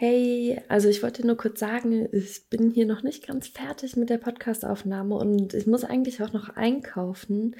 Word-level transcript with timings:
Hey, 0.00 0.62
also 0.68 0.88
ich 0.88 1.02
wollte 1.02 1.26
nur 1.26 1.36
kurz 1.36 1.58
sagen, 1.58 2.08
ich 2.12 2.48
bin 2.48 2.70
hier 2.70 2.86
noch 2.86 3.02
nicht 3.02 3.26
ganz 3.26 3.48
fertig 3.48 3.96
mit 3.96 4.10
der 4.10 4.18
Podcastaufnahme 4.18 5.16
und 5.16 5.54
ich 5.54 5.66
muss 5.66 5.82
eigentlich 5.82 6.22
auch 6.22 6.32
noch 6.32 6.50
einkaufen. 6.50 7.56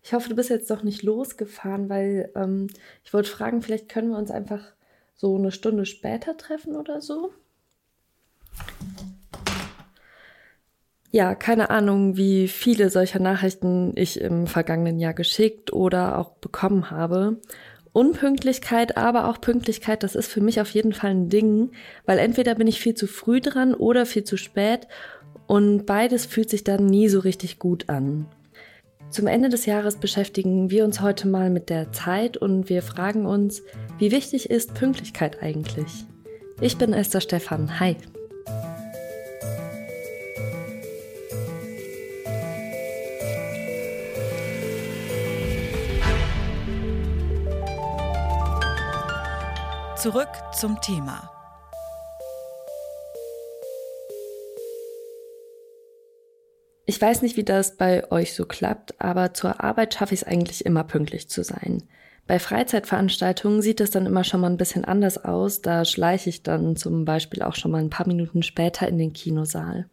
Ich 0.00 0.12
hoffe, 0.12 0.28
du 0.28 0.36
bist 0.36 0.50
jetzt 0.50 0.70
doch 0.70 0.84
nicht 0.84 1.02
losgefahren, 1.02 1.88
weil 1.88 2.30
ähm, 2.36 2.68
ich 3.02 3.12
wollte 3.12 3.28
fragen, 3.28 3.60
vielleicht 3.60 3.88
können 3.88 4.10
wir 4.10 4.18
uns 4.18 4.30
einfach 4.30 4.62
so 5.16 5.34
eine 5.34 5.50
Stunde 5.50 5.84
später 5.84 6.36
treffen 6.36 6.76
oder 6.76 7.00
so. 7.00 7.32
Ja, 11.10 11.34
keine 11.34 11.70
Ahnung, 11.70 12.16
wie 12.16 12.46
viele 12.46 12.88
solcher 12.88 13.18
Nachrichten 13.18 13.94
ich 13.96 14.20
im 14.20 14.46
vergangenen 14.46 15.00
Jahr 15.00 15.14
geschickt 15.14 15.72
oder 15.72 16.18
auch 16.18 16.34
bekommen 16.34 16.92
habe. 16.92 17.40
Unpünktlichkeit, 17.92 18.96
aber 18.96 19.28
auch 19.28 19.40
Pünktlichkeit, 19.40 20.02
das 20.02 20.14
ist 20.14 20.28
für 20.28 20.40
mich 20.40 20.60
auf 20.60 20.70
jeden 20.70 20.92
Fall 20.92 21.10
ein 21.10 21.28
Ding, 21.28 21.72
weil 22.06 22.18
entweder 22.18 22.54
bin 22.54 22.66
ich 22.66 22.80
viel 22.80 22.94
zu 22.94 23.06
früh 23.06 23.40
dran 23.40 23.74
oder 23.74 24.06
viel 24.06 24.24
zu 24.24 24.36
spät 24.36 24.86
und 25.46 25.86
beides 25.86 26.26
fühlt 26.26 26.50
sich 26.50 26.62
dann 26.62 26.86
nie 26.86 27.08
so 27.08 27.18
richtig 27.18 27.58
gut 27.58 27.88
an. 27.88 28.26
Zum 29.10 29.26
Ende 29.26 29.48
des 29.48 29.66
Jahres 29.66 29.96
beschäftigen 29.96 30.70
wir 30.70 30.84
uns 30.84 31.00
heute 31.00 31.26
mal 31.26 31.50
mit 31.50 31.68
der 31.68 31.90
Zeit 31.90 32.36
und 32.36 32.68
wir 32.68 32.82
fragen 32.82 33.26
uns, 33.26 33.62
wie 33.98 34.12
wichtig 34.12 34.50
ist 34.50 34.74
Pünktlichkeit 34.74 35.42
eigentlich? 35.42 36.04
Ich 36.60 36.78
bin 36.78 36.92
Esther 36.92 37.20
Stefan. 37.20 37.80
Hi. 37.80 37.96
Zurück 50.00 50.30
zum 50.58 50.80
Thema. 50.80 51.30
Ich 56.86 56.98
weiß 56.98 57.20
nicht, 57.20 57.36
wie 57.36 57.44
das 57.44 57.76
bei 57.76 58.10
euch 58.10 58.34
so 58.34 58.46
klappt, 58.46 58.98
aber 58.98 59.34
zur 59.34 59.62
Arbeit 59.62 59.92
schaffe 59.92 60.14
ich 60.14 60.22
es 60.22 60.26
eigentlich 60.26 60.64
immer 60.64 60.84
pünktlich 60.84 61.28
zu 61.28 61.44
sein. 61.44 61.82
Bei 62.26 62.38
Freizeitveranstaltungen 62.38 63.60
sieht 63.60 63.82
es 63.82 63.90
dann 63.90 64.06
immer 64.06 64.24
schon 64.24 64.40
mal 64.40 64.48
ein 64.48 64.56
bisschen 64.56 64.86
anders 64.86 65.22
aus. 65.22 65.60
Da 65.60 65.84
schleiche 65.84 66.30
ich 66.30 66.42
dann 66.42 66.76
zum 66.76 67.04
Beispiel 67.04 67.42
auch 67.42 67.54
schon 67.54 67.70
mal 67.70 67.82
ein 67.82 67.90
paar 67.90 68.08
Minuten 68.08 68.42
später 68.42 68.88
in 68.88 68.96
den 68.96 69.12
Kinosaal. 69.12 69.86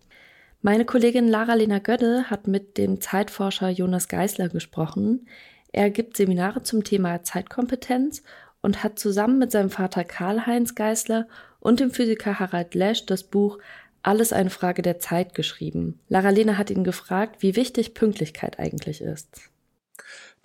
Meine 0.62 0.86
Kollegin 0.86 1.28
Lara-Lena 1.28 1.80
Gödde 1.80 2.30
hat 2.30 2.48
mit 2.48 2.78
dem 2.78 3.02
Zeitforscher 3.02 3.68
Jonas 3.68 4.08
Geisler 4.08 4.48
gesprochen. 4.48 5.28
Er 5.74 5.90
gibt 5.90 6.16
Seminare 6.16 6.64
zum 6.64 6.86
Thema 6.86 7.24
Zeitkompetenz 7.24 8.24
und 8.62 8.84
hat 8.84 9.00
zusammen 9.00 9.40
mit 9.40 9.52
seinem 9.52 9.70
Vater 9.70 10.04
Karl-Heinz 10.04 10.76
Geißler 10.76 11.28
und 11.60 11.80
dem 11.80 11.92
Physiker 11.92 12.40
Harald 12.40 12.76
Lesch 12.76 13.06
das 13.06 13.24
Buch 13.24 13.60
Alles 14.04 14.32
eine 14.32 14.50
Frage 14.50 14.82
der 14.82 15.00
Zeit 15.00 15.34
geschrieben. 15.34 16.00
Lara 16.08 16.30
Lena 16.30 16.58
hat 16.58 16.70
ihn 16.70 16.84
gefragt, 16.84 17.42
wie 17.42 17.56
wichtig 17.56 17.94
Pünktlichkeit 17.94 18.60
eigentlich 18.60 19.02
ist. 19.02 19.28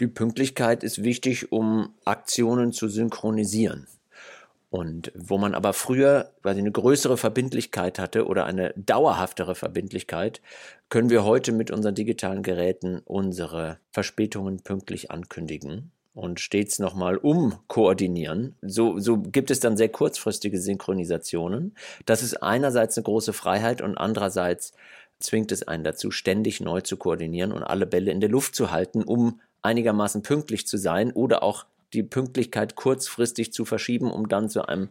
Die 0.00 0.06
Pünktlichkeit 0.06 0.82
ist 0.82 1.04
wichtig, 1.04 1.52
um 1.52 1.94
Aktionen 2.04 2.72
zu 2.72 2.88
synchronisieren. 2.88 3.86
Und 4.70 5.12
wo 5.14 5.36
man 5.36 5.54
aber 5.54 5.74
früher 5.74 6.32
quasi 6.40 6.60
eine 6.60 6.72
größere 6.72 7.18
Verbindlichkeit 7.18 7.98
hatte 7.98 8.26
oder 8.26 8.46
eine 8.46 8.72
dauerhaftere 8.74 9.54
Verbindlichkeit, 9.54 10.40
können 10.88 11.10
wir 11.10 11.24
heute 11.24 11.52
mit 11.52 11.70
unseren 11.70 11.94
digitalen 11.94 12.42
Geräten 12.42 13.02
unsere 13.04 13.78
Verspätungen 13.90 14.62
pünktlich 14.62 15.10
ankündigen 15.10 15.92
und 16.14 16.40
stets 16.40 16.78
nochmal 16.78 17.16
umkoordinieren. 17.16 18.54
So, 18.62 18.98
so 18.98 19.18
gibt 19.18 19.50
es 19.50 19.60
dann 19.60 19.76
sehr 19.76 19.88
kurzfristige 19.88 20.60
Synchronisationen. 20.60 21.74
Das 22.04 22.22
ist 22.22 22.42
einerseits 22.42 22.96
eine 22.96 23.04
große 23.04 23.32
Freiheit 23.32 23.80
und 23.80 23.96
andererseits 23.96 24.72
zwingt 25.20 25.52
es 25.52 25.66
einen 25.66 25.84
dazu, 25.84 26.10
ständig 26.10 26.60
neu 26.60 26.80
zu 26.80 26.96
koordinieren 26.96 27.52
und 27.52 27.62
alle 27.62 27.86
Bälle 27.86 28.10
in 28.10 28.20
der 28.20 28.28
Luft 28.28 28.54
zu 28.54 28.70
halten, 28.70 29.02
um 29.02 29.40
einigermaßen 29.62 30.22
pünktlich 30.22 30.66
zu 30.66 30.76
sein 30.76 31.12
oder 31.12 31.42
auch 31.42 31.64
die 31.92 32.02
Pünktlichkeit 32.02 32.74
kurzfristig 32.74 33.52
zu 33.52 33.64
verschieben, 33.64 34.10
um 34.10 34.28
dann 34.28 34.48
zu 34.48 34.66
einem 34.66 34.88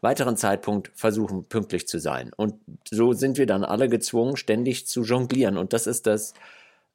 weiteren 0.00 0.36
Zeitpunkt 0.36 0.90
versuchen, 0.94 1.44
pünktlich 1.44 1.88
zu 1.88 1.98
sein. 1.98 2.30
Und 2.36 2.54
so 2.90 3.12
sind 3.12 3.38
wir 3.38 3.46
dann 3.46 3.64
alle 3.64 3.88
gezwungen, 3.88 4.36
ständig 4.36 4.86
zu 4.86 5.02
jonglieren. 5.02 5.56
Und 5.56 5.72
das 5.72 5.86
ist 5.86 6.06
das, 6.06 6.34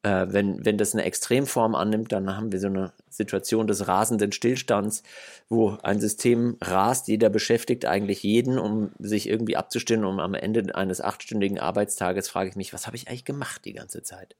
äh, 0.03 0.27
wenn, 0.29 0.65
wenn 0.65 0.77
das 0.77 0.93
eine 0.93 1.03
Extremform 1.03 1.75
annimmt, 1.75 2.11
dann 2.11 2.35
haben 2.35 2.51
wir 2.51 2.59
so 2.59 2.67
eine 2.67 2.93
Situation 3.09 3.67
des 3.67 3.87
rasenden 3.87 4.31
Stillstands, 4.31 5.03
wo 5.49 5.77
ein 5.83 5.99
System 5.99 6.57
rast, 6.61 7.07
jeder 7.07 7.29
beschäftigt 7.29 7.85
eigentlich 7.85 8.23
jeden, 8.23 8.57
um 8.57 8.91
sich 8.99 9.27
irgendwie 9.27 9.57
abzustimmen. 9.57 10.05
Und 10.05 10.19
am 10.19 10.35
Ende 10.35 10.73
eines 10.75 11.01
achtstündigen 11.01 11.59
Arbeitstages 11.59 12.29
frage 12.29 12.49
ich 12.49 12.55
mich, 12.55 12.73
was 12.73 12.88
habe 12.88 12.95
ich 12.95 13.07
eigentlich 13.07 13.25
gemacht 13.25 13.65
die 13.65 13.73
ganze 13.73 14.01
Zeit? 14.03 14.35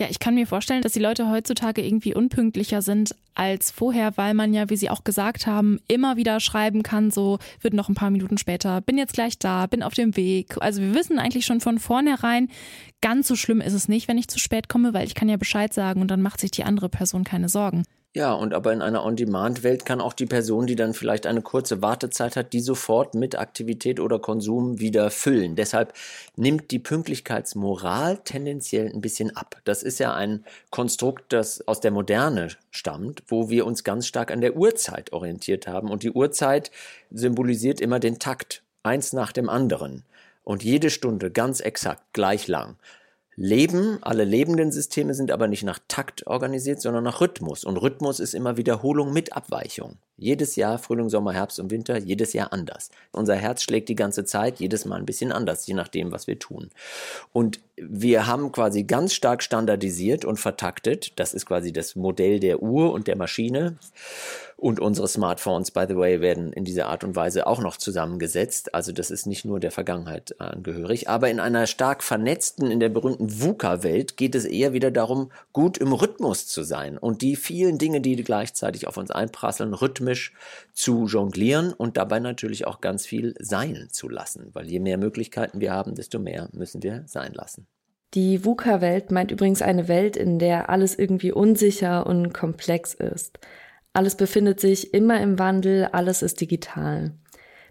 Ja, 0.00 0.06
ich 0.08 0.20
kann 0.20 0.36
mir 0.36 0.46
vorstellen, 0.46 0.82
dass 0.82 0.92
die 0.92 1.00
Leute 1.00 1.28
heutzutage 1.28 1.84
irgendwie 1.84 2.14
unpünktlicher 2.14 2.82
sind 2.82 3.16
als 3.34 3.72
vorher, 3.72 4.16
weil 4.16 4.32
man 4.32 4.54
ja, 4.54 4.70
wie 4.70 4.76
Sie 4.76 4.90
auch 4.90 5.02
gesagt 5.02 5.48
haben, 5.48 5.80
immer 5.88 6.16
wieder 6.16 6.38
schreiben 6.38 6.84
kann, 6.84 7.10
so 7.10 7.38
wird 7.60 7.74
noch 7.74 7.88
ein 7.88 7.96
paar 7.96 8.10
Minuten 8.10 8.38
später, 8.38 8.80
bin 8.80 8.96
jetzt 8.96 9.14
gleich 9.14 9.40
da, 9.40 9.66
bin 9.66 9.82
auf 9.82 9.94
dem 9.94 10.16
Weg. 10.16 10.56
Also 10.60 10.80
wir 10.80 10.94
wissen 10.94 11.18
eigentlich 11.18 11.46
schon 11.46 11.60
von 11.60 11.80
vornherein, 11.80 12.48
ganz 13.00 13.26
so 13.26 13.34
schlimm 13.34 13.60
ist 13.60 13.72
es 13.72 13.88
nicht, 13.88 14.06
wenn 14.06 14.18
ich 14.18 14.28
zu 14.28 14.38
spät 14.38 14.68
komme, 14.68 14.94
weil 14.94 15.06
ich 15.06 15.16
kann 15.16 15.28
ja 15.28 15.36
Bescheid 15.36 15.74
sagen 15.74 16.00
und 16.00 16.10
dann 16.12 16.22
macht 16.22 16.40
sich 16.40 16.52
die 16.52 16.64
andere 16.64 16.88
Person 16.88 17.24
keine 17.24 17.48
Sorgen. 17.48 17.82
Ja, 18.14 18.32
und 18.32 18.54
aber 18.54 18.72
in 18.72 18.80
einer 18.80 19.04
On-Demand-Welt 19.04 19.84
kann 19.84 20.00
auch 20.00 20.14
die 20.14 20.24
Person, 20.26 20.66
die 20.66 20.76
dann 20.76 20.94
vielleicht 20.94 21.26
eine 21.26 21.42
kurze 21.42 21.82
Wartezeit 21.82 22.36
hat, 22.36 22.54
die 22.54 22.60
sofort 22.60 23.14
mit 23.14 23.38
Aktivität 23.38 24.00
oder 24.00 24.18
Konsum 24.18 24.80
wieder 24.80 25.10
füllen. 25.10 25.56
Deshalb 25.56 25.92
nimmt 26.34 26.70
die 26.70 26.78
Pünktlichkeitsmoral 26.78 28.18
tendenziell 28.24 28.90
ein 28.90 29.02
bisschen 29.02 29.36
ab. 29.36 29.60
Das 29.64 29.82
ist 29.82 30.00
ja 30.00 30.14
ein 30.14 30.42
Konstrukt, 30.70 31.34
das 31.34 31.68
aus 31.68 31.80
der 31.80 31.90
Moderne 31.90 32.48
stammt, 32.70 33.22
wo 33.28 33.50
wir 33.50 33.66
uns 33.66 33.84
ganz 33.84 34.06
stark 34.06 34.30
an 34.30 34.40
der 34.40 34.56
Uhrzeit 34.56 35.12
orientiert 35.12 35.66
haben. 35.66 35.90
Und 35.90 36.02
die 36.02 36.10
Uhrzeit 36.12 36.70
symbolisiert 37.10 37.80
immer 37.80 38.00
den 38.00 38.18
Takt, 38.18 38.62
eins 38.82 39.12
nach 39.12 39.32
dem 39.32 39.50
anderen. 39.50 40.02
Und 40.44 40.64
jede 40.64 40.88
Stunde 40.88 41.30
ganz 41.30 41.60
exakt 41.60 42.02
gleich 42.14 42.48
lang. 42.48 42.76
Leben, 43.40 43.98
alle 44.02 44.24
lebenden 44.24 44.72
Systeme 44.72 45.14
sind 45.14 45.30
aber 45.30 45.46
nicht 45.46 45.62
nach 45.62 45.78
Takt 45.86 46.26
organisiert, 46.26 46.80
sondern 46.80 47.04
nach 47.04 47.20
Rhythmus. 47.20 47.62
Und 47.62 47.76
Rhythmus 47.76 48.18
ist 48.18 48.34
immer 48.34 48.56
Wiederholung 48.56 49.12
mit 49.12 49.32
Abweichung. 49.32 49.98
Jedes 50.18 50.56
Jahr, 50.56 50.78
Frühling, 50.78 51.08
Sommer, 51.08 51.32
Herbst 51.32 51.60
und 51.60 51.70
Winter, 51.70 51.96
jedes 51.96 52.32
Jahr 52.32 52.52
anders. 52.52 52.90
Unser 53.12 53.36
Herz 53.36 53.62
schlägt 53.62 53.88
die 53.88 53.94
ganze 53.94 54.24
Zeit, 54.24 54.58
jedes 54.58 54.84
Mal 54.84 54.96
ein 54.96 55.06
bisschen 55.06 55.32
anders, 55.32 55.66
je 55.66 55.74
nachdem, 55.74 56.12
was 56.12 56.26
wir 56.26 56.38
tun. 56.38 56.70
Und 57.32 57.60
wir 57.76 58.26
haben 58.26 58.52
quasi 58.52 58.84
ganz 58.84 59.14
stark 59.14 59.42
standardisiert 59.42 60.24
und 60.24 60.38
vertaktet. 60.38 61.12
Das 61.16 61.34
ist 61.34 61.46
quasi 61.46 61.72
das 61.72 61.96
Modell 61.96 62.40
der 62.40 62.62
Uhr 62.62 62.92
und 62.92 63.06
der 63.06 63.16
Maschine. 63.16 63.78
Und 64.56 64.80
unsere 64.80 65.06
Smartphones, 65.06 65.70
by 65.70 65.84
the 65.88 65.96
way, 65.96 66.20
werden 66.20 66.52
in 66.52 66.64
dieser 66.64 66.88
Art 66.88 67.04
und 67.04 67.14
Weise 67.14 67.46
auch 67.46 67.60
noch 67.60 67.76
zusammengesetzt. 67.76 68.74
Also 68.74 68.90
das 68.90 69.12
ist 69.12 69.24
nicht 69.24 69.44
nur 69.44 69.60
der 69.60 69.70
Vergangenheit 69.70 70.34
angehörig. 70.40 71.08
Aber 71.08 71.30
in 71.30 71.38
einer 71.38 71.68
stark 71.68 72.02
vernetzten, 72.02 72.68
in 72.72 72.80
der 72.80 72.88
berühmten 72.88 73.40
VUCA-Welt 73.40 74.16
geht 74.16 74.34
es 74.34 74.44
eher 74.44 74.72
wieder 74.72 74.90
darum, 74.90 75.30
gut 75.52 75.78
im 75.78 75.92
Rhythmus 75.92 76.48
zu 76.48 76.64
sein 76.64 76.98
und 76.98 77.22
die 77.22 77.36
vielen 77.36 77.78
Dinge, 77.78 78.00
die 78.00 78.16
gleichzeitig 78.16 78.88
auf 78.88 78.96
uns 78.96 79.12
einprasseln, 79.12 79.74
rhythmisch 80.08 80.32
zu 80.72 81.06
jonglieren 81.06 81.72
und 81.72 81.96
dabei 81.96 82.20
natürlich 82.20 82.66
auch 82.66 82.80
ganz 82.80 83.06
viel 83.06 83.34
sein 83.38 83.88
zu 83.90 84.08
lassen. 84.08 84.50
Weil 84.52 84.68
je 84.68 84.80
mehr 84.80 84.98
Möglichkeiten 84.98 85.60
wir 85.60 85.72
haben, 85.72 85.94
desto 85.94 86.18
mehr 86.18 86.48
müssen 86.52 86.82
wir 86.82 87.04
sein 87.06 87.32
lassen. 87.34 87.66
Die 88.14 88.44
VUCA-Welt 88.44 89.10
meint 89.10 89.30
übrigens 89.30 89.60
eine 89.60 89.86
Welt, 89.86 90.16
in 90.16 90.38
der 90.38 90.70
alles 90.70 90.98
irgendwie 90.98 91.32
unsicher 91.32 92.06
und 92.06 92.32
komplex 92.32 92.94
ist. 92.94 93.38
Alles 93.92 94.16
befindet 94.16 94.60
sich 94.60 94.94
immer 94.94 95.20
im 95.20 95.38
Wandel, 95.38 95.86
alles 95.92 96.22
ist 96.22 96.40
digital. 96.40 97.12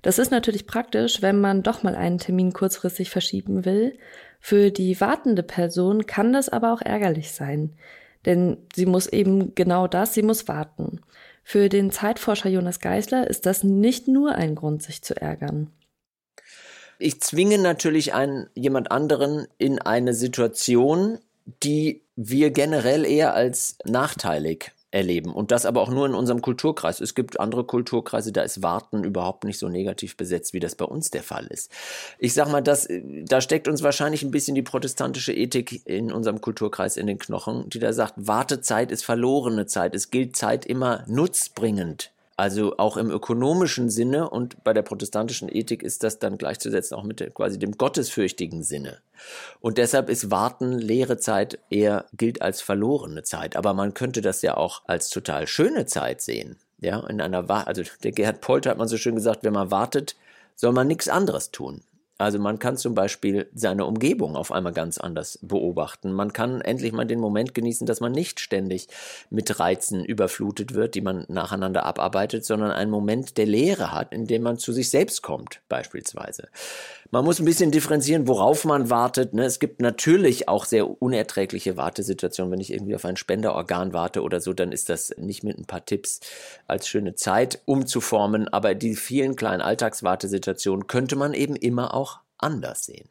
Das 0.03 0.19
ist 0.19 0.29
natürlich 0.29 0.67
praktisch, 0.67 1.23
wenn 1.23 1.41
man 1.41 1.63
doch 1.63 1.81
mal 1.81 1.95
einen 1.95 2.19
Termin 2.19 2.53
kurzfristig 2.53 3.09
verschieben 3.09 3.65
will. 3.65 3.97
Für 4.39 4.69
die 4.69 4.99
wartende 5.01 5.41
Person 5.41 6.05
kann 6.05 6.33
das 6.33 6.49
aber 6.49 6.71
auch 6.71 6.81
ärgerlich 6.81 7.31
sein, 7.31 7.73
denn 8.25 8.57
sie 8.75 8.85
muss 8.85 9.07
eben 9.07 9.55
genau 9.55 9.87
das, 9.87 10.13
sie 10.13 10.21
muss 10.21 10.47
warten. 10.47 11.01
Für 11.49 11.69
den 11.69 11.91
Zeitforscher 11.91 12.49
Jonas 12.49 12.81
Geisler 12.81 13.29
ist 13.29 13.45
das 13.45 13.63
nicht 13.63 14.09
nur 14.09 14.35
ein 14.35 14.53
Grund, 14.53 14.83
sich 14.83 15.01
zu 15.01 15.15
ärgern. 15.15 15.71
Ich 16.99 17.21
zwinge 17.21 17.57
natürlich 17.57 18.13
einen, 18.13 18.49
jemand 18.53 18.91
anderen 18.91 19.47
in 19.57 19.79
eine 19.79 20.13
Situation, 20.13 21.19
die 21.63 22.01
wir 22.17 22.51
generell 22.51 23.05
eher 23.05 23.33
als 23.33 23.77
nachteilig 23.85 24.73
erleben. 24.91 25.33
Und 25.33 25.51
das 25.51 25.65
aber 25.65 25.81
auch 25.81 25.89
nur 25.89 26.05
in 26.05 26.13
unserem 26.13 26.41
Kulturkreis. 26.41 27.01
Es 27.01 27.13
gibt 27.13 27.39
andere 27.39 27.65
Kulturkreise, 27.65 28.31
da 28.31 28.41
ist 28.41 28.63
Warten 28.63 29.03
überhaupt 29.03 29.43
nicht 29.43 29.59
so 29.59 29.67
negativ 29.67 30.15
besetzt, 30.15 30.53
wie 30.53 30.59
das 30.59 30.75
bei 30.75 30.85
uns 30.85 31.09
der 31.09 31.23
Fall 31.23 31.47
ist. 31.47 31.71
Ich 32.19 32.33
sag 32.33 32.49
mal, 32.49 32.61
das, 32.61 32.87
da 33.25 33.41
steckt 33.41 33.67
uns 33.67 33.83
wahrscheinlich 33.83 34.23
ein 34.23 34.31
bisschen 34.31 34.55
die 34.55 34.61
protestantische 34.61 35.33
Ethik 35.33 35.85
in 35.85 36.11
unserem 36.11 36.41
Kulturkreis 36.41 36.97
in 36.97 37.07
den 37.07 37.19
Knochen, 37.19 37.69
die 37.69 37.79
da 37.79 37.91
sagt, 37.91 38.13
Wartezeit 38.15 38.91
ist 38.91 39.03
verlorene 39.03 39.65
Zeit. 39.65 39.93
Es 39.93 40.09
gilt 40.09 40.35
Zeit 40.35 40.65
immer 40.65 41.03
nutzbringend 41.07 42.11
Also 42.37 42.77
auch 42.77 42.97
im 42.97 43.09
ökonomischen 43.09 43.89
Sinne 43.89 44.29
und 44.29 44.63
bei 44.63 44.71
der 44.71 44.83
protestantischen 44.83 45.49
Ethik 45.53 45.81
ist 45.81 46.03
das 46.03 46.19
dann 46.19 46.37
gleichzusetzen 46.37 46.95
auch 46.95 47.03
mit 47.03 47.33
quasi 47.33 47.57
dem 47.57 47.71
gottesfürchtigen 47.71 48.61
Sinne. 48.61 48.99
Und 49.59 49.79
deshalb 49.79 50.07
ist 50.07 50.29
Warten, 50.29 50.77
leere 50.77 51.17
Zeit 51.17 51.57
eher 51.71 52.05
gilt 52.13 52.43
als 52.43 52.61
verlorene 52.61 53.23
Zeit. 53.23 53.55
Aber 53.55 53.73
man 53.73 53.95
könnte 53.95 54.21
das 54.21 54.43
ja 54.43 54.55
auch 54.55 54.83
als 54.85 55.09
total 55.09 55.47
schöne 55.47 55.87
Zeit 55.87 56.21
sehen. 56.21 56.57
Ja, 56.79 56.99
in 57.07 57.21
einer, 57.21 57.49
also 57.67 57.81
der 58.03 58.11
Gerhard 58.11 58.39
Polter 58.39 58.69
hat 58.69 58.77
man 58.77 58.87
so 58.87 58.97
schön 58.97 59.15
gesagt, 59.15 59.43
wenn 59.43 59.53
man 59.53 59.71
wartet, 59.71 60.15
soll 60.55 60.73
man 60.73 60.85
nichts 60.85 61.09
anderes 61.09 61.49
tun. 61.49 61.81
Also 62.19 62.39
man 62.39 62.57
kann 62.57 62.77
zum 62.77 62.95
Beispiel 62.95 63.47
seine 63.53 63.85
Umgebung 63.85 64.35
auf 64.35 64.51
einmal 64.51 64.73
ganz 64.73 64.97
anders 64.97 65.37
beobachten. 65.43 66.11
Man 66.11 66.33
kann 66.33 66.61
endlich 66.61 66.91
mal 66.91 67.05
den 67.05 67.19
Moment 67.19 67.53
genießen, 67.53 67.85
dass 67.85 67.99
man 67.99 68.11
nicht 68.11 68.39
ständig 68.39 68.87
mit 69.29 69.59
Reizen 69.59 70.03
überflutet 70.03 70.73
wird, 70.73 70.95
die 70.95 71.01
man 71.01 71.25
nacheinander 71.27 71.83
abarbeitet, 71.83 72.43
sondern 72.43 72.71
einen 72.71 72.89
Moment 72.89 73.37
der 73.37 73.45
Leere 73.45 73.91
hat, 73.91 74.13
in 74.13 74.25
dem 74.25 74.41
man 74.41 74.57
zu 74.57 74.73
sich 74.73 74.89
selbst 74.89 75.21
kommt, 75.21 75.61
beispielsweise. 75.69 76.49
Man 77.09 77.23
muss 77.23 77.39
ein 77.39 77.45
bisschen 77.45 77.71
differenzieren, 77.71 78.27
worauf 78.27 78.65
man 78.65 78.89
wartet. 78.89 79.33
Ne? 79.33 79.45
Es 79.45 79.59
gibt 79.59 79.81
natürlich 79.81 80.49
auch 80.49 80.65
sehr 80.65 81.01
unerträgliche 81.01 81.77
Wartesituationen. 81.77 82.51
Wenn 82.51 82.59
ich 82.59 82.73
irgendwie 82.73 82.95
auf 82.95 83.05
ein 83.05 83.15
Spenderorgan 83.15 83.93
warte 83.93 84.21
oder 84.23 84.41
so, 84.41 84.51
dann 84.51 84.73
ist 84.73 84.89
das 84.89 85.13
nicht 85.17 85.41
mit 85.41 85.57
ein 85.57 85.65
paar 85.65 85.85
Tipps 85.85 86.19
als 86.67 86.87
schöne 86.87 87.15
Zeit 87.15 87.61
umzuformen. 87.63 88.49
Aber 88.49 88.75
die 88.75 88.95
vielen 88.95 89.37
kleinen 89.37 89.61
Alltagswartesituationen 89.61 90.87
könnte 90.87 91.15
man 91.15 91.33
eben 91.33 91.55
immer 91.55 91.93
auch 91.93 92.19
anders 92.37 92.85
sehen. 92.85 93.07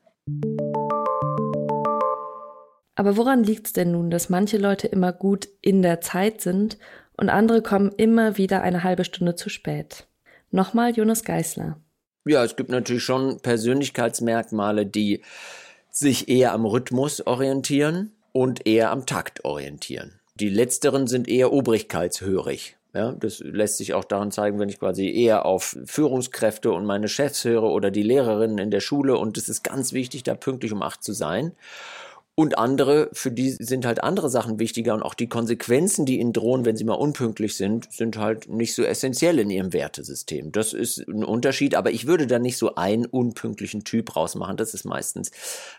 Aber 2.97 3.17
woran 3.17 3.45
liegt 3.45 3.69
es 3.69 3.73
denn 3.73 3.93
nun, 3.93 4.11
dass 4.11 4.29
manche 4.29 4.59
Leute 4.59 4.89
immer 4.89 5.13
gut 5.13 5.49
in 5.63 5.81
der 5.81 6.03
Zeit 6.03 6.43
sind 6.43 6.77
und 7.17 7.31
andere 7.31 7.63
kommen 7.63 7.93
immer 7.97 8.37
wieder 8.37 8.61
eine 8.61 8.85
halbe 8.85 9.05
Stunde 9.05 9.37
zu 9.37 9.49
spät? 9.49 10.07
Nochmal 10.51 10.95
Jonas 10.95 11.25
Geißler. 11.25 11.81
Ja, 12.27 12.45
es 12.45 12.57
gibt 12.57 12.71
natürlich 12.71 13.05
schon 13.05 13.39
Persönlichkeitsmerkmale, 13.41 14.85
die 14.85 15.23
sich 15.91 16.29
eher 16.29 16.53
am 16.53 16.67
Rhythmus 16.67 17.25
orientieren 17.25 18.13
und 18.33 18.67
eher 18.67 18.91
am 18.91 19.07
Takt 19.07 19.45
orientieren. 19.45 20.19
Die 20.35 20.49
letzteren 20.49 21.07
sind 21.07 21.29
eher 21.29 21.53
obrigkeitshörig. 21.53 22.77
Ja, 22.93 23.13
das 23.13 23.39
lässt 23.41 23.77
sich 23.77 23.95
auch 23.95 24.05
daran 24.05 24.33
zeigen, 24.33 24.59
wenn 24.59 24.69
ich 24.69 24.79
quasi 24.81 25.09
eher 25.11 25.47
auf 25.47 25.77
Führungskräfte 25.85 26.73
und 26.73 26.85
meine 26.85 27.09
Chefs 27.09 27.45
höre 27.45 27.65
oder 27.65 27.91
die 27.91 28.03
Lehrerinnen 28.03 28.59
in 28.59 28.71
der 28.71 28.81
Schule 28.81 29.19
und 29.19 29.39
es 29.39 29.49
ist 29.49 29.63
ganz 29.63 29.93
wichtig, 29.93 30.23
da 30.23 30.35
pünktlich 30.35 30.73
um 30.73 30.83
acht 30.83 31.05
zu 31.05 31.13
sein. 31.13 31.53
Und 32.39 32.59
andere, 32.59 33.09
für 33.15 33.31
die 33.31 33.51
sind 33.51 33.87
halt 33.87 34.05
andere 34.05 34.29
Sachen 34.29 34.59
wichtiger 34.59 34.93
und 34.93 35.03
auch 35.03 35.15
die 35.15 35.27
Konsequenzen, 35.27 36.05
die 36.05 36.21
ihnen 36.21 36.35
drohen, 36.35 36.67
wenn 36.67 36.77
sie 36.77 36.85
mal 36.85 36.93
unpünktlich 36.93 37.57
sind, 37.57 37.91
sind 37.91 38.19
halt 38.19 38.51
nicht 38.51 38.75
so 38.75 38.83
essentiell 38.83 39.39
in 39.39 39.49
ihrem 39.49 39.73
Wertesystem. 39.73 40.53
Das 40.53 40.75
ist 40.75 40.99
ein 41.09 41.25
Unterschied, 41.25 41.75
aber 41.75 41.93
ich 41.93 42.07
würde 42.07 42.27
da 42.27 42.39
nicht 42.39 42.59
so 42.59 42.75
einen 42.75 43.07
unpünktlichen 43.07 43.85
Typ 43.85 44.15
rausmachen. 44.15 44.59
Das 44.59 44.75
ist 44.75 44.85
meistens 44.85 45.31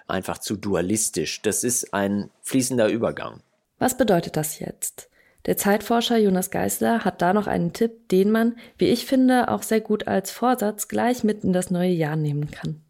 einfach 0.07 0.39
zu 0.39 0.55
dualistisch. 0.55 1.43
Das 1.43 1.63
ist 1.63 1.93
ein 1.93 2.31
fließender 2.41 2.89
Übergang. 2.89 3.41
Was 3.77 3.95
bedeutet 3.95 4.35
das 4.35 4.57
jetzt? 4.57 5.11
Der 5.45 5.57
Zeitforscher 5.57 6.17
Jonas 6.17 6.49
Geisler 6.49 7.05
hat 7.05 7.21
da 7.21 7.33
noch 7.33 7.45
einen 7.45 7.71
Tipp, 7.71 8.09
den 8.09 8.31
man, 8.31 8.57
wie 8.79 8.87
ich 8.87 9.05
finde, 9.05 9.49
auch 9.49 9.61
sehr 9.61 9.79
gut 9.81 10.07
als 10.07 10.31
Vorsatz 10.31 10.87
gleich 10.87 11.23
mit 11.23 11.43
in 11.43 11.53
das 11.53 11.69
neue 11.69 11.91
Jahr 11.91 12.15
nehmen 12.15 12.49
kann. 12.49 12.81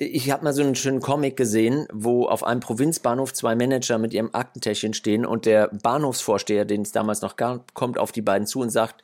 Ich 0.00 0.30
habe 0.30 0.44
mal 0.44 0.52
so 0.52 0.62
einen 0.62 0.76
schönen 0.76 1.00
Comic 1.00 1.36
gesehen, 1.36 1.88
wo 1.92 2.26
auf 2.26 2.44
einem 2.44 2.60
Provinzbahnhof 2.60 3.32
zwei 3.32 3.56
Manager 3.56 3.98
mit 3.98 4.14
ihrem 4.14 4.30
Aktentäschchen 4.32 4.94
stehen 4.94 5.26
und 5.26 5.44
der 5.44 5.70
Bahnhofsvorsteher, 5.72 6.64
den 6.64 6.82
es 6.82 6.92
damals 6.92 7.20
noch 7.20 7.34
gab, 7.34 7.74
kommt 7.74 7.98
auf 7.98 8.12
die 8.12 8.22
beiden 8.22 8.46
zu 8.46 8.60
und 8.60 8.70
sagt, 8.70 9.02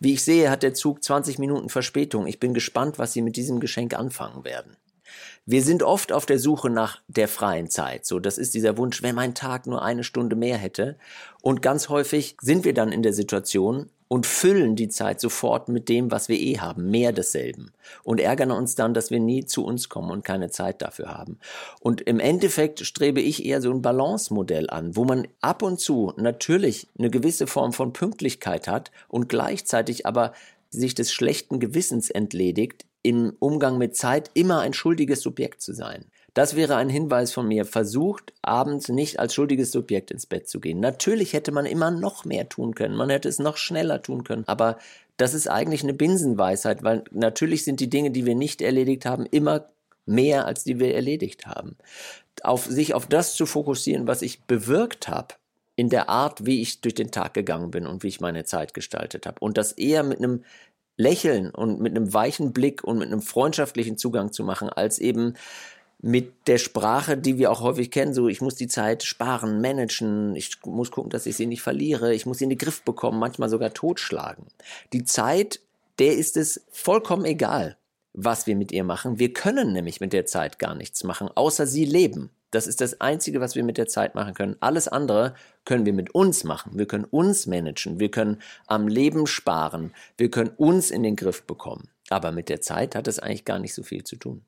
wie 0.00 0.12
ich 0.12 0.22
sehe, 0.22 0.50
hat 0.50 0.62
der 0.62 0.74
Zug 0.74 1.02
20 1.02 1.38
Minuten 1.38 1.70
Verspätung. 1.70 2.26
Ich 2.26 2.40
bin 2.40 2.52
gespannt, 2.52 2.98
was 2.98 3.14
Sie 3.14 3.22
mit 3.22 3.36
diesem 3.36 3.58
Geschenk 3.58 3.98
anfangen 3.98 4.44
werden. 4.44 4.76
Wir 5.46 5.62
sind 5.62 5.82
oft 5.82 6.12
auf 6.12 6.26
der 6.26 6.38
Suche 6.38 6.68
nach 6.68 7.00
der 7.08 7.28
freien 7.28 7.70
Zeit. 7.70 8.04
So, 8.04 8.20
das 8.20 8.36
ist 8.36 8.52
dieser 8.52 8.76
Wunsch, 8.76 9.02
wenn 9.02 9.14
mein 9.14 9.34
Tag 9.34 9.66
nur 9.66 9.80
eine 9.80 10.04
Stunde 10.04 10.36
mehr 10.36 10.58
hätte. 10.58 10.98
Und 11.40 11.62
ganz 11.62 11.88
häufig 11.88 12.36
sind 12.42 12.66
wir 12.66 12.74
dann 12.74 12.92
in 12.92 13.02
der 13.02 13.14
Situation, 13.14 13.88
und 14.14 14.26
füllen 14.26 14.76
die 14.76 14.86
Zeit 14.86 15.20
sofort 15.20 15.68
mit 15.68 15.88
dem, 15.88 16.12
was 16.12 16.28
wir 16.28 16.38
eh 16.38 16.60
haben, 16.60 16.88
mehr 16.88 17.10
desselben 17.10 17.72
und 18.04 18.20
ärgern 18.20 18.52
uns 18.52 18.76
dann, 18.76 18.94
dass 18.94 19.10
wir 19.10 19.18
nie 19.18 19.44
zu 19.44 19.64
uns 19.64 19.88
kommen 19.88 20.12
und 20.12 20.24
keine 20.24 20.50
Zeit 20.50 20.82
dafür 20.82 21.08
haben. 21.08 21.40
Und 21.80 22.00
im 22.02 22.20
Endeffekt 22.20 22.86
strebe 22.86 23.20
ich 23.20 23.44
eher 23.44 23.60
so 23.60 23.72
ein 23.72 23.82
Balance-Modell 23.82 24.70
an, 24.70 24.94
wo 24.94 25.04
man 25.04 25.26
ab 25.40 25.62
und 25.62 25.80
zu 25.80 26.12
natürlich 26.16 26.86
eine 26.96 27.10
gewisse 27.10 27.48
Form 27.48 27.72
von 27.72 27.92
Pünktlichkeit 27.92 28.68
hat 28.68 28.92
und 29.08 29.28
gleichzeitig 29.28 30.06
aber 30.06 30.32
sich 30.70 30.94
des 30.94 31.12
schlechten 31.12 31.58
Gewissens 31.58 32.08
entledigt, 32.08 32.84
im 33.02 33.34
Umgang 33.40 33.78
mit 33.78 33.96
Zeit 33.96 34.30
immer 34.34 34.60
ein 34.60 34.74
schuldiges 34.74 35.22
Subjekt 35.22 35.60
zu 35.60 35.74
sein. 35.74 36.04
Das 36.34 36.56
wäre 36.56 36.76
ein 36.76 36.88
Hinweis 36.88 37.32
von 37.32 37.46
mir. 37.46 37.64
Versucht 37.64 38.32
abends 38.42 38.88
nicht 38.88 39.20
als 39.20 39.34
schuldiges 39.34 39.70
Subjekt 39.70 40.10
ins 40.10 40.26
Bett 40.26 40.48
zu 40.48 40.60
gehen. 40.60 40.80
Natürlich 40.80 41.32
hätte 41.32 41.52
man 41.52 41.64
immer 41.64 41.92
noch 41.92 42.24
mehr 42.24 42.48
tun 42.48 42.74
können. 42.74 42.96
Man 42.96 43.08
hätte 43.08 43.28
es 43.28 43.38
noch 43.38 43.56
schneller 43.56 44.02
tun 44.02 44.24
können. 44.24 44.44
Aber 44.46 44.78
das 45.16 45.32
ist 45.32 45.48
eigentlich 45.48 45.84
eine 45.84 45.94
Binsenweisheit, 45.94 46.82
weil 46.82 47.04
natürlich 47.12 47.64
sind 47.64 47.78
die 47.78 47.88
Dinge, 47.88 48.10
die 48.10 48.26
wir 48.26 48.34
nicht 48.34 48.62
erledigt 48.62 49.06
haben, 49.06 49.26
immer 49.26 49.68
mehr, 50.06 50.44
als 50.46 50.64
die 50.64 50.80
wir 50.80 50.94
erledigt 50.94 51.46
haben. 51.46 51.76
Auf 52.42 52.66
sich 52.66 52.94
auf 52.94 53.06
das 53.06 53.34
zu 53.34 53.46
fokussieren, 53.46 54.08
was 54.08 54.20
ich 54.20 54.42
bewirkt 54.42 55.08
habe, 55.08 55.34
in 55.76 55.88
der 55.88 56.08
Art, 56.08 56.46
wie 56.46 56.60
ich 56.60 56.80
durch 56.80 56.94
den 56.94 57.12
Tag 57.12 57.34
gegangen 57.34 57.70
bin 57.70 57.86
und 57.86 58.02
wie 58.02 58.08
ich 58.08 58.20
meine 58.20 58.44
Zeit 58.44 58.74
gestaltet 58.74 59.26
habe. 59.26 59.38
Und 59.40 59.56
das 59.56 59.72
eher 59.72 60.02
mit 60.02 60.18
einem 60.18 60.44
Lächeln 60.96 61.50
und 61.50 61.80
mit 61.80 61.96
einem 61.96 62.12
weichen 62.12 62.52
Blick 62.52 62.84
und 62.84 62.98
mit 62.98 63.08
einem 63.08 63.22
freundschaftlichen 63.22 63.98
Zugang 63.98 64.32
zu 64.32 64.44
machen, 64.44 64.68
als 64.68 64.98
eben 64.98 65.34
mit 66.06 66.48
der 66.48 66.58
Sprache, 66.58 67.16
die 67.16 67.38
wir 67.38 67.50
auch 67.50 67.62
häufig 67.62 67.90
kennen, 67.90 68.12
so 68.12 68.28
ich 68.28 68.42
muss 68.42 68.56
die 68.56 68.68
Zeit 68.68 69.04
sparen, 69.04 69.62
managen, 69.62 70.36
ich 70.36 70.58
muss 70.66 70.90
gucken, 70.90 71.08
dass 71.08 71.24
ich 71.24 71.34
sie 71.34 71.46
nicht 71.46 71.62
verliere, 71.62 72.12
ich 72.12 72.26
muss 72.26 72.38
sie 72.38 72.44
in 72.44 72.50
den 72.50 72.58
Griff 72.58 72.82
bekommen, 72.82 73.18
manchmal 73.18 73.48
sogar 73.48 73.72
totschlagen. 73.72 74.44
Die 74.92 75.04
Zeit, 75.04 75.60
der 75.98 76.14
ist 76.14 76.36
es 76.36 76.60
vollkommen 76.70 77.24
egal, 77.24 77.78
was 78.12 78.46
wir 78.46 78.54
mit 78.54 78.70
ihr 78.70 78.84
machen. 78.84 79.18
Wir 79.18 79.32
können 79.32 79.72
nämlich 79.72 80.02
mit 80.02 80.12
der 80.12 80.26
Zeit 80.26 80.58
gar 80.58 80.74
nichts 80.74 81.04
machen, 81.04 81.30
außer 81.34 81.66
sie 81.66 81.86
leben. 81.86 82.28
Das 82.50 82.66
ist 82.66 82.82
das 82.82 83.00
Einzige, 83.00 83.40
was 83.40 83.54
wir 83.54 83.64
mit 83.64 83.78
der 83.78 83.88
Zeit 83.88 84.14
machen 84.14 84.34
können. 84.34 84.56
Alles 84.60 84.88
andere 84.88 85.32
können 85.64 85.86
wir 85.86 85.94
mit 85.94 86.14
uns 86.14 86.44
machen. 86.44 86.72
Wir 86.74 86.86
können 86.86 87.06
uns 87.06 87.46
managen. 87.46 87.98
Wir 87.98 88.10
können 88.10 88.42
am 88.66 88.88
Leben 88.88 89.26
sparen. 89.26 89.94
Wir 90.18 90.30
können 90.30 90.50
uns 90.58 90.90
in 90.90 91.02
den 91.02 91.16
Griff 91.16 91.44
bekommen. 91.44 91.88
Aber 92.10 92.30
mit 92.30 92.50
der 92.50 92.60
Zeit 92.60 92.94
hat 92.94 93.08
es 93.08 93.18
eigentlich 93.18 93.46
gar 93.46 93.58
nicht 93.58 93.72
so 93.72 93.82
viel 93.82 94.04
zu 94.04 94.16
tun. 94.16 94.42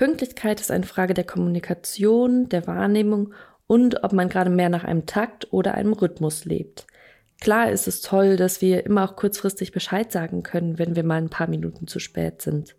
Pünktlichkeit 0.00 0.62
ist 0.62 0.70
eine 0.70 0.86
Frage 0.86 1.12
der 1.12 1.24
Kommunikation, 1.24 2.48
der 2.48 2.66
Wahrnehmung 2.66 3.34
und 3.66 4.02
ob 4.02 4.14
man 4.14 4.30
gerade 4.30 4.48
mehr 4.48 4.70
nach 4.70 4.82
einem 4.82 5.04
Takt 5.04 5.52
oder 5.52 5.74
einem 5.74 5.92
Rhythmus 5.92 6.46
lebt. 6.46 6.86
Klar 7.38 7.70
ist 7.70 7.86
es 7.86 8.00
toll, 8.00 8.36
dass 8.36 8.62
wir 8.62 8.86
immer 8.86 9.04
auch 9.04 9.14
kurzfristig 9.14 9.72
Bescheid 9.72 10.10
sagen 10.10 10.42
können, 10.42 10.78
wenn 10.78 10.96
wir 10.96 11.04
mal 11.04 11.18
ein 11.18 11.28
paar 11.28 11.50
Minuten 11.50 11.86
zu 11.86 11.98
spät 11.98 12.40
sind. 12.40 12.76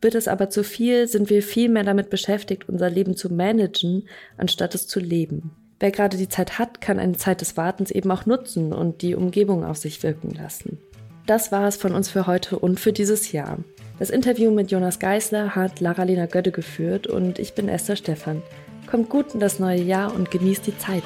Wird 0.00 0.16
es 0.16 0.26
aber 0.26 0.50
zu 0.50 0.64
viel, 0.64 1.06
sind 1.06 1.30
wir 1.30 1.44
viel 1.44 1.68
mehr 1.68 1.84
damit 1.84 2.10
beschäftigt, 2.10 2.68
unser 2.68 2.90
Leben 2.90 3.16
zu 3.16 3.32
managen, 3.32 4.08
anstatt 4.36 4.74
es 4.74 4.88
zu 4.88 4.98
leben. 4.98 5.52
Wer 5.78 5.92
gerade 5.92 6.16
die 6.16 6.28
Zeit 6.28 6.58
hat, 6.58 6.80
kann 6.80 6.98
eine 6.98 7.16
Zeit 7.16 7.40
des 7.40 7.56
Wartens 7.56 7.92
eben 7.92 8.10
auch 8.10 8.26
nutzen 8.26 8.72
und 8.72 9.00
die 9.00 9.14
Umgebung 9.14 9.64
auf 9.64 9.76
sich 9.76 10.02
wirken 10.02 10.30
lassen. 10.34 10.80
Das 11.28 11.52
war 11.52 11.68
es 11.68 11.76
von 11.76 11.94
uns 11.94 12.10
für 12.10 12.26
heute 12.26 12.58
und 12.58 12.80
für 12.80 12.92
dieses 12.92 13.30
Jahr. 13.30 13.60
Das 13.98 14.10
Interview 14.10 14.50
mit 14.50 14.72
Jonas 14.72 14.98
Geisler 14.98 15.54
hat 15.54 15.78
Lara-Lena 15.80 16.26
Götte 16.26 16.50
geführt 16.50 17.06
und 17.06 17.38
ich 17.38 17.54
bin 17.54 17.68
Esther 17.68 17.94
Stephan. 17.94 18.42
Kommt 18.88 19.08
gut 19.08 19.34
in 19.34 19.40
das 19.40 19.60
neue 19.60 19.80
Jahr 19.80 20.12
und 20.12 20.30
genießt 20.30 20.66
die 20.66 20.76
Zeit. 20.76 21.04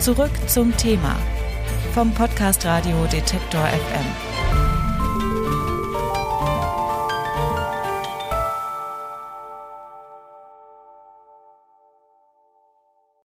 Zurück 0.00 0.30
zum 0.48 0.76
Thema 0.76 1.16
vom 1.94 2.12
Podcast 2.12 2.64
Radio 2.66 2.96
Detektor 3.12 3.64
FM. 3.66 4.27